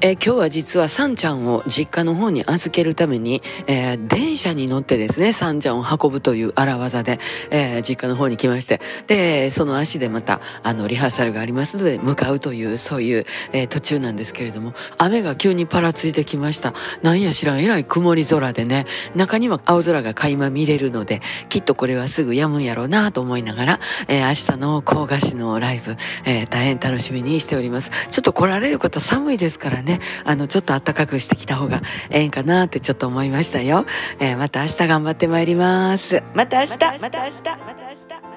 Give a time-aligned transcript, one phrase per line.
[0.00, 7.18] え、今日は実はサンちゃんを実家の方に預けるために、えー、電車に乗ってですね、サンちゃんを運ぶという荒技で、
[7.50, 16.74] えー、実家の方に来まして、で、その足でまた、あの、リハーサルがありますので、向かうという、そういう、え途中なんですけれども、雨が急にパラついてきました。
[17.02, 18.86] なんや知らん、えらい曇り空でね、
[19.16, 27.90] 中には青空が垣間見れるので、きっとこれはすぐ止むんやろうなと思いながら、え明日の高賀市のライブ、え大変楽しみにしております。
[28.10, 33.86] ちょっと来られる方寒いですからね、ね、あの、ちょっと暖かくしてきた方がええんかなってちょっと思いましたよ。
[34.20, 36.22] えー、また明日頑張ってまいります。
[36.34, 38.27] また明日また明日また明日